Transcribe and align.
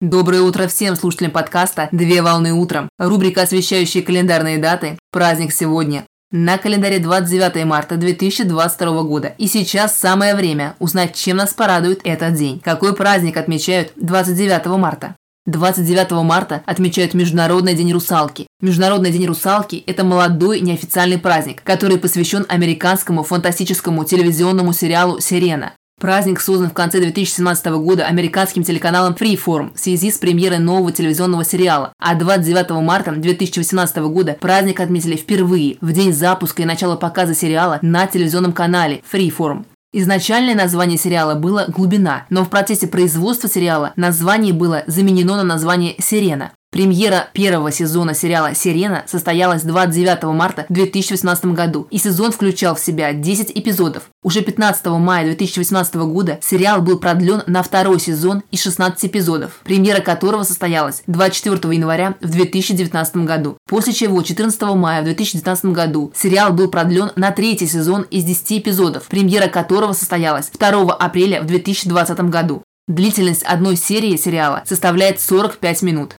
Доброе 0.00 0.42
утро 0.42 0.68
всем 0.68 0.94
слушателям 0.94 1.32
подкаста 1.32 1.88
«Две 1.90 2.22
волны 2.22 2.52
утром». 2.52 2.88
Рубрика, 3.00 3.42
освещающая 3.42 4.00
календарные 4.00 4.58
даты. 4.58 4.96
Праздник 5.10 5.52
сегодня. 5.52 6.04
На 6.30 6.56
календаре 6.56 7.00
29 7.00 7.64
марта 7.64 7.96
2022 7.96 9.02
года. 9.02 9.34
И 9.38 9.48
сейчас 9.48 9.96
самое 9.96 10.36
время 10.36 10.76
узнать, 10.78 11.16
чем 11.16 11.38
нас 11.38 11.52
порадует 11.52 12.02
этот 12.04 12.34
день. 12.34 12.60
Какой 12.60 12.94
праздник 12.94 13.36
отмечают 13.36 13.90
29 13.96 14.66
марта? 14.78 15.16
29 15.46 16.12
марта 16.22 16.62
отмечают 16.64 17.14
Международный 17.14 17.74
день 17.74 17.92
русалки. 17.92 18.46
Международный 18.60 19.10
день 19.10 19.26
русалки– 19.26 19.82
это 19.88 20.04
молодой 20.04 20.60
неофициальный 20.60 21.18
праздник, 21.18 21.64
который 21.64 21.98
посвящен 21.98 22.46
американскому 22.48 23.24
фантастическому 23.24 24.04
телевизионному 24.04 24.72
сериалу 24.72 25.18
«Сирена». 25.18 25.72
Праздник 25.98 26.40
создан 26.40 26.70
в 26.70 26.74
конце 26.74 27.00
2017 27.00 27.66
года 27.66 28.06
американским 28.06 28.62
телеканалом 28.62 29.14
Freeform 29.14 29.74
в 29.74 29.80
связи 29.80 30.12
с 30.12 30.18
премьерой 30.18 30.60
нового 30.60 30.92
телевизионного 30.92 31.44
сериала. 31.44 31.92
А 31.98 32.14
29 32.14 32.70
марта 32.82 33.10
2018 33.10 33.96
года 33.96 34.36
праздник 34.40 34.78
отметили 34.78 35.16
впервые 35.16 35.76
в 35.80 35.92
день 35.92 36.12
запуска 36.12 36.62
и 36.62 36.66
начала 36.66 36.94
показа 36.94 37.34
сериала 37.34 37.80
на 37.82 38.06
телевизионном 38.06 38.52
канале 38.52 39.02
Freeform. 39.12 39.64
Изначальное 39.92 40.54
название 40.54 40.98
сериала 40.98 41.34
было 41.34 41.64
«Глубина», 41.66 42.26
но 42.30 42.44
в 42.44 42.50
процессе 42.50 42.86
производства 42.86 43.48
сериала 43.48 43.92
название 43.96 44.52
было 44.52 44.84
заменено 44.86 45.36
на 45.36 45.44
название 45.44 45.96
«Сирена». 45.98 46.52
Премьера 46.78 47.26
первого 47.32 47.72
сезона 47.72 48.14
сериала 48.14 48.54
«Сирена» 48.54 49.02
состоялась 49.08 49.62
29 49.62 50.22
марта 50.32 50.64
2018 50.68 51.46
году, 51.46 51.88
и 51.90 51.98
сезон 51.98 52.30
включал 52.30 52.76
в 52.76 52.78
себя 52.78 53.12
10 53.12 53.50
эпизодов. 53.52 54.04
Уже 54.22 54.42
15 54.42 54.86
мая 54.86 55.24
2018 55.24 55.96
года 55.96 56.38
сериал 56.40 56.80
был 56.80 57.00
продлен 57.00 57.42
на 57.48 57.64
второй 57.64 57.98
сезон 57.98 58.44
и 58.52 58.56
16 58.56 59.06
эпизодов, 59.06 59.58
премьера 59.64 60.00
которого 60.00 60.44
состоялась 60.44 61.02
24 61.08 61.74
января 61.74 62.14
в 62.20 62.30
2019 62.30 63.16
году. 63.26 63.56
После 63.68 63.92
чего 63.92 64.22
14 64.22 64.62
мая 64.76 65.00
в 65.00 65.06
2019 65.06 65.64
году 65.72 66.12
сериал 66.14 66.52
был 66.52 66.68
продлен 66.70 67.10
на 67.16 67.32
третий 67.32 67.66
сезон 67.66 68.02
из 68.02 68.22
10 68.22 68.60
эпизодов, 68.60 69.08
премьера 69.08 69.48
которого 69.48 69.94
состоялась 69.94 70.48
2 70.56 70.94
апреля 70.94 71.42
в 71.42 71.46
2020 71.46 72.20
году. 72.30 72.62
Длительность 72.86 73.42
одной 73.42 73.76
серии 73.76 74.16
сериала 74.16 74.62
составляет 74.64 75.20
45 75.20 75.82
минут. 75.82 76.14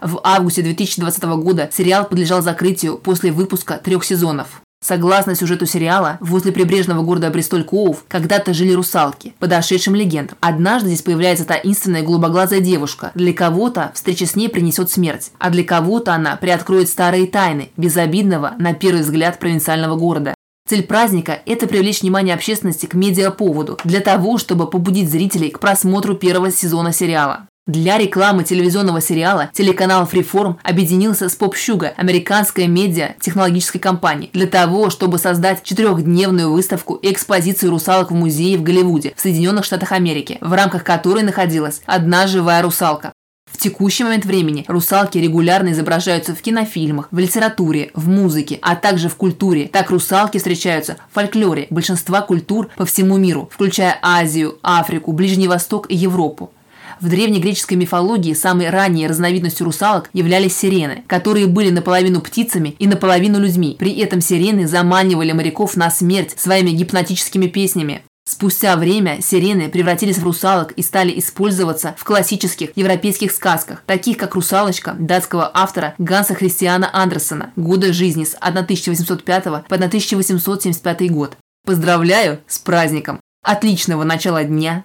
В 0.00 0.20
августе 0.22 0.62
2020 0.62 1.22
года 1.24 1.68
сериал 1.72 2.06
подлежал 2.06 2.42
закрытию 2.42 2.98
после 2.98 3.32
выпуска 3.32 3.78
трех 3.82 4.04
сезонов. 4.04 4.62
Согласно 4.84 5.34
сюжету 5.34 5.66
сериала, 5.66 6.18
возле 6.20 6.52
прибрежного 6.52 7.02
города 7.02 7.30
Бристоль-Коув 7.30 8.04
когда-то 8.06 8.54
жили 8.54 8.72
русалки, 8.72 9.34
подошедшим 9.38 9.94
легендам. 9.94 10.36
Однажды 10.40 10.90
здесь 10.90 11.02
появляется 11.02 11.44
таинственная 11.44 12.02
голубоглазая 12.02 12.60
девушка. 12.60 13.10
Для 13.14 13.32
кого-то 13.32 13.90
встреча 13.94 14.26
с 14.26 14.36
ней 14.36 14.48
принесет 14.48 14.90
смерть, 14.90 15.32
а 15.38 15.50
для 15.50 15.64
кого-то 15.64 16.12
она 16.12 16.36
приоткроет 16.36 16.88
старые 16.88 17.26
тайны 17.26 17.70
безобидного, 17.76 18.54
на 18.58 18.74
первый 18.74 19.00
взгляд, 19.00 19.38
провинциального 19.38 19.96
города. 19.96 20.34
Цель 20.68 20.82
праздника– 20.82 21.40
это 21.46 21.66
привлечь 21.66 22.02
внимание 22.02 22.34
общественности 22.34 22.86
к 22.86 22.94
медиаповоду, 22.94 23.78
для 23.84 24.00
того, 24.00 24.36
чтобы 24.36 24.68
побудить 24.68 25.10
зрителей 25.10 25.50
к 25.50 25.58
просмотру 25.58 26.16
первого 26.16 26.50
сезона 26.50 26.92
сериала. 26.92 27.46
Для 27.66 27.98
рекламы 27.98 28.44
телевизионного 28.44 29.00
сериала 29.00 29.50
телеканал 29.52 30.04
Freeform 30.04 30.54
объединился 30.62 31.28
с 31.28 31.36
PopSugar, 31.36 31.94
американской 31.96 32.68
медиа-технологической 32.68 33.80
компанией, 33.80 34.30
для 34.32 34.46
того, 34.46 34.88
чтобы 34.88 35.18
создать 35.18 35.64
четырехдневную 35.64 36.52
выставку 36.52 36.94
и 36.94 37.10
экспозицию 37.10 37.72
русалок 37.72 38.12
в 38.12 38.14
музее 38.14 38.56
в 38.56 38.62
Голливуде, 38.62 39.14
в 39.16 39.20
Соединенных 39.20 39.64
Штатах 39.64 39.90
Америки, 39.90 40.38
в 40.40 40.52
рамках 40.52 40.84
которой 40.84 41.24
находилась 41.24 41.82
одна 41.86 42.28
живая 42.28 42.62
русалка. 42.62 43.12
В 43.50 43.58
текущий 43.58 44.04
момент 44.04 44.24
времени 44.24 44.64
русалки 44.68 45.18
регулярно 45.18 45.72
изображаются 45.72 46.36
в 46.36 46.42
кинофильмах, 46.42 47.08
в 47.10 47.18
литературе, 47.18 47.90
в 47.94 48.06
музыке, 48.06 48.60
а 48.62 48.76
также 48.76 49.08
в 49.08 49.16
культуре. 49.16 49.66
Так 49.66 49.90
русалки 49.90 50.38
встречаются 50.38 50.98
в 51.10 51.14
фольклоре 51.14 51.66
большинства 51.70 52.20
культур 52.20 52.68
по 52.76 52.84
всему 52.84 53.16
миру, 53.16 53.50
включая 53.52 53.98
Азию, 54.02 54.58
Африку, 54.62 55.12
Ближний 55.12 55.48
Восток 55.48 55.90
и 55.90 55.96
Европу. 55.96 56.52
В 57.00 57.08
древнегреческой 57.08 57.76
мифологии 57.76 58.32
самой 58.32 58.70
ранней 58.70 59.06
разновидностью 59.06 59.66
русалок 59.66 60.08
являлись 60.12 60.56
сирены, 60.56 61.04
которые 61.06 61.46
были 61.46 61.70
наполовину 61.70 62.20
птицами 62.20 62.74
и 62.78 62.86
наполовину 62.86 63.38
людьми. 63.38 63.76
При 63.78 63.98
этом 63.98 64.20
сирены 64.20 64.66
заманивали 64.66 65.32
моряков 65.32 65.76
на 65.76 65.90
смерть 65.90 66.34
своими 66.38 66.70
гипнотическими 66.70 67.46
песнями. 67.46 68.02
Спустя 68.28 68.74
время 68.76 69.22
сирены 69.22 69.68
превратились 69.68 70.18
в 70.18 70.24
русалок 70.24 70.72
и 70.72 70.82
стали 70.82 71.16
использоваться 71.16 71.94
в 71.96 72.02
классических 72.02 72.70
европейских 72.74 73.30
сказках, 73.30 73.84
таких 73.86 74.16
как 74.16 74.34
«Русалочка» 74.34 74.96
датского 74.98 75.48
автора 75.54 75.94
Ганса 75.98 76.34
Христиана 76.34 76.90
Андерсона 76.92 77.52
«Годы 77.54 77.92
жизни» 77.92 78.24
с 78.24 78.34
1805 78.34 79.44
по 79.44 79.60
1875 79.76 81.10
год. 81.12 81.36
Поздравляю 81.64 82.40
с 82.48 82.58
праздником! 82.58 83.20
Отличного 83.44 84.02
начала 84.02 84.42
дня! 84.42 84.84